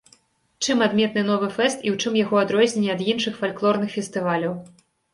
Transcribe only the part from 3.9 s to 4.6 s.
фестываляў?